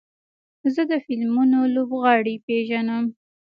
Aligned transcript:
زه 0.73 0.81
د 0.91 0.91
فلمونو 1.05 1.59
لوبغاړي 1.75 2.35
پیژنم. 2.45 3.05